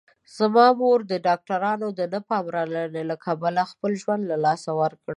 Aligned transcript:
زما 0.37 0.65
مور 0.79 0.99
د 1.11 1.13
ډاکټرانو 1.27 1.87
د 1.99 2.01
نه 2.13 2.19
پاملرنې 2.29 3.03
له 3.11 3.15
کبله 3.25 3.61
خپل 3.71 3.91
ژوند 4.01 4.23
له 4.31 4.37
لاسه 4.45 4.69
ورکړ 4.81 5.09